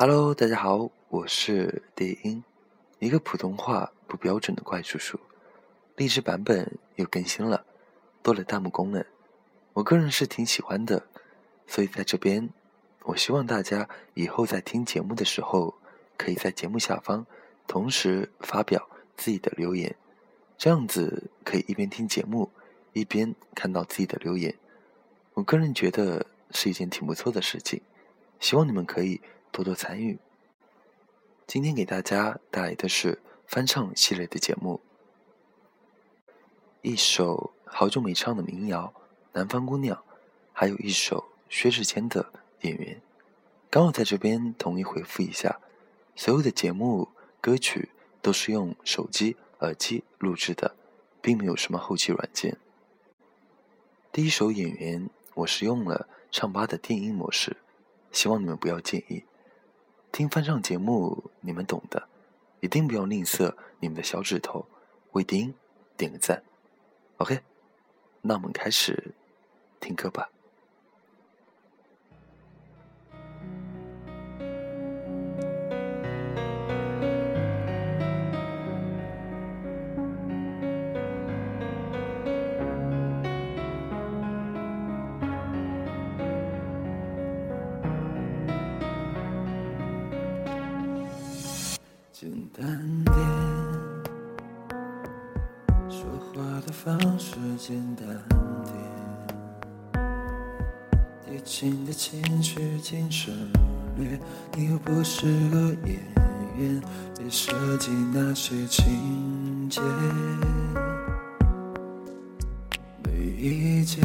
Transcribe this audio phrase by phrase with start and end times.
[0.00, 2.44] Hello，大家好，我是蝶音，
[3.00, 5.18] 一个普通话不标准的怪叔叔。
[5.96, 7.66] 励志版本又更新了，
[8.22, 9.04] 多了弹幕功能，
[9.72, 11.08] 我个人是挺喜欢的，
[11.66, 12.48] 所以在这边，
[13.06, 15.74] 我希望大家以后在听节目的时候，
[16.16, 17.26] 可以在节目下方
[17.66, 19.96] 同时发表自己的留言，
[20.56, 22.52] 这样子可以一边听节目，
[22.92, 24.54] 一边看到自己的留言。
[25.34, 27.82] 我个人觉得是一件挺不错的事情，
[28.38, 30.18] 希望你们可以多多参与。
[31.46, 34.80] 今天给大家带来的是翻唱系列的节目，
[36.82, 38.92] 一首好久没唱的民谣
[39.32, 39.96] 《南方姑娘》，
[40.52, 42.24] 还有一首薛之谦的
[42.66, 42.96] 《演员》。
[43.70, 45.60] 刚好在这边统一回复一下，
[46.14, 47.08] 所有的节目
[47.40, 50.76] 歌曲都是用手机耳机录制的，
[51.20, 52.56] 并没有什么后期软件。
[54.12, 55.06] 第一首《演员》。
[55.38, 57.58] 我是用了唱吧的电音模式，
[58.10, 59.22] 希望你们不要介意。
[60.18, 62.08] 听翻唱节目，你们懂的，
[62.58, 64.66] 一定不要吝啬你们的小指头，
[65.12, 65.54] 为丁
[65.96, 66.42] 点个赞。
[67.18, 67.38] OK，
[68.22, 69.14] 那我们开始
[69.78, 70.28] 听歌吧。
[92.20, 92.66] 简单
[93.04, 93.16] 点，
[95.88, 98.08] 说话的方式简单
[98.64, 100.02] 点，
[101.24, 103.32] 低情的情绪尽省
[103.96, 104.18] 略。
[104.56, 106.00] 你又不是个演
[106.56, 106.82] 员，
[107.16, 109.80] 别设计那些情节。
[113.04, 114.04] 没意见，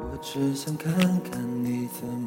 [0.00, 2.26] 我只想看看你怎么。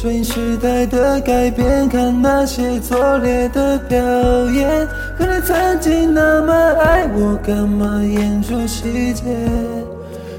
[0.00, 3.98] 顺应时代的改变，看那些拙劣的表
[4.48, 4.86] 演。
[5.18, 9.24] 可你曾经那么爱我，干嘛演出细节？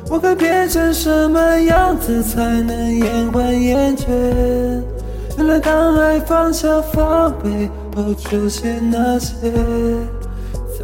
[0.10, 4.06] 我该变成什么样子才能延缓厌倦？
[5.38, 9.36] 原来当爱放下防备后出现那些，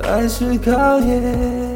[0.04, 1.75] 才是考验。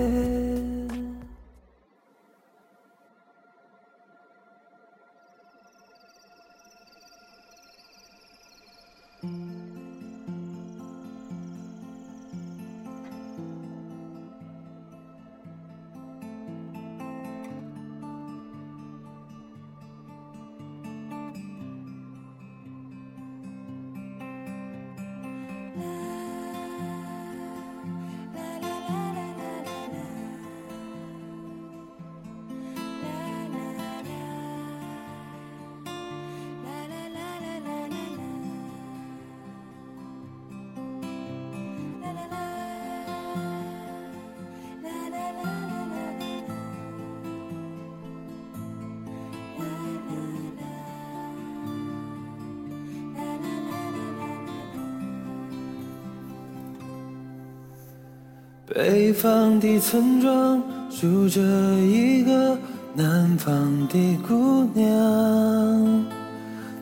[58.76, 61.42] 北方的村庄住着
[61.80, 62.56] 一个
[62.94, 66.06] 南方的姑娘，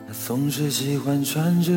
[0.06, 1.72] 她总是喜欢穿着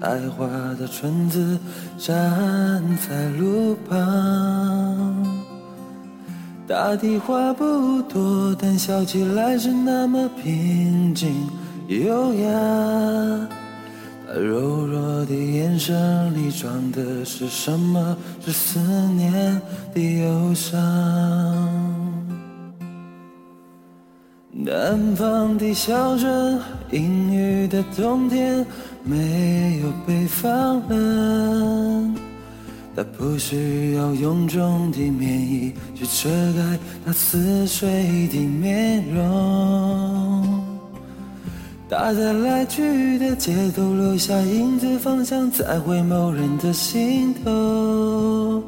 [0.00, 0.48] 带花
[0.78, 1.56] 的裙子
[1.96, 5.24] 站在路旁。
[6.66, 11.32] 大地话不多，但笑起来是那么平静
[11.86, 13.48] 优雅。
[14.32, 18.16] 柔弱的眼神里装的是什么？
[18.44, 19.60] 是思念
[19.92, 20.72] 的忧伤。
[24.50, 26.58] 南方的小镇，
[26.90, 28.64] 阴雨的冬天，
[29.02, 32.16] 没有北方冷。
[32.96, 39.53] 他不需要臃肿的棉衣去遮盖那似水的面容。
[41.96, 48.60] 大在来去的街头，留下影子，方向在回眸人的心头。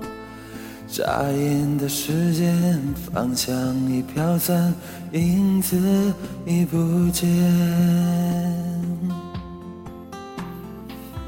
[0.86, 2.80] 眨眼的时间，
[3.12, 3.52] 方向
[3.90, 4.72] 已飘散，
[5.10, 5.76] 影子
[6.44, 6.76] 已不
[7.10, 7.28] 见。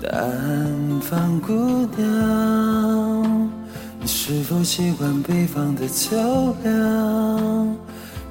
[0.00, 1.53] 南方姑
[1.97, 3.50] 娘，
[4.00, 7.77] 你是否习惯北方的秋凉？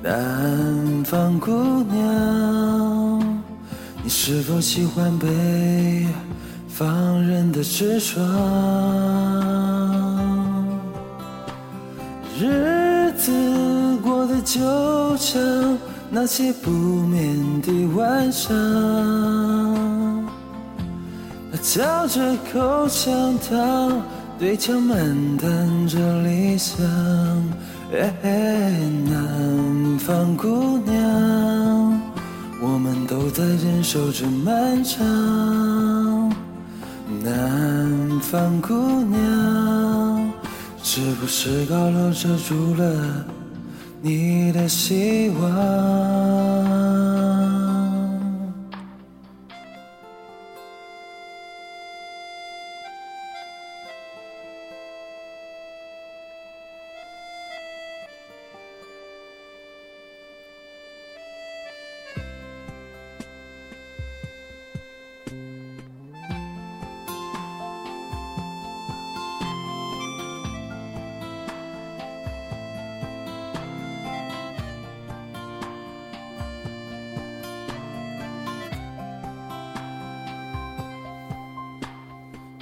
[0.01, 1.51] 南方姑
[1.91, 3.06] 娘，
[4.07, 6.07] 你是否喜欢北
[6.69, 8.25] 方人的直爽？
[12.39, 13.29] 日子
[14.01, 15.77] 过得就像
[16.09, 18.47] 那些不眠的晚上。
[21.61, 24.01] 嚼着口香糖，
[24.39, 26.81] 对墙漫谈着理想。
[27.91, 32.01] 南方姑娘，
[32.69, 35.01] 我们都在忍受着漫长。
[37.23, 38.73] 南方姑
[39.03, 40.31] 娘，
[40.83, 43.25] 是不是高楼遮住了
[44.01, 46.86] 你的希望？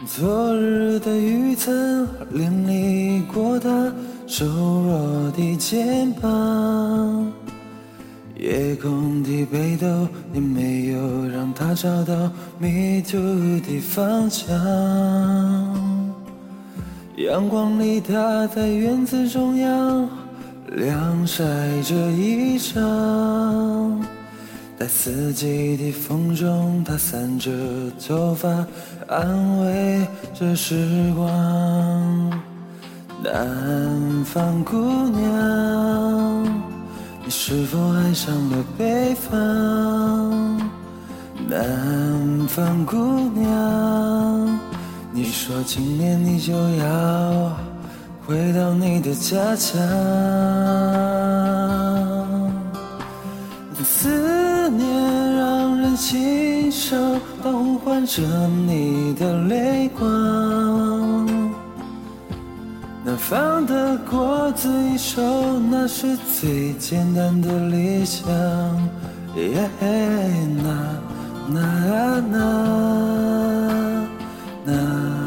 [0.07, 3.91] 昨日的雨曾淋漓过他
[4.27, 7.33] 瘦弱的肩膀，
[8.37, 13.17] 夜空的北斗也没有让他找到迷途
[13.61, 14.55] 的方向。
[17.17, 20.07] 阳光里，他在院子中央
[20.67, 21.43] 晾晒
[21.81, 22.79] 着衣裳。
[24.77, 27.49] 在四季的风中，她散着
[28.05, 28.49] 头发，
[29.07, 32.41] 安慰着时光。
[33.23, 34.75] 南方姑
[35.09, 36.43] 娘，
[37.23, 40.59] 你是否爱上了北方？
[41.47, 42.97] 南方姑
[43.29, 44.59] 娘，
[45.13, 47.51] 你说今年你就要
[48.27, 49.79] 回到你的家乡。
[53.87, 54.09] 思
[55.95, 56.95] 亲手
[57.41, 61.25] 呼唤着你的泪光。
[63.03, 65.21] 那放的过自熟，
[65.69, 68.27] 那是最简单的理想。
[69.35, 69.69] 耶、
[70.63, 70.99] 那
[71.47, 71.85] 那。
[72.27, 72.41] 那
[74.65, 75.24] 那